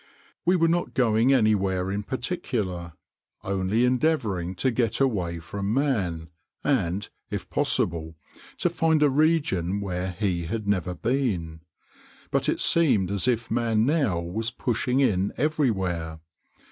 [0.47, 2.93] We were not going anywhere in particular:
[3.43, 6.29] only endeavouring to get away from man,
[6.63, 8.15] and, if possible,
[8.57, 11.61] to find a region where he had never been.
[12.31, 16.19] But it seemed as if man now was pushing in everywhere.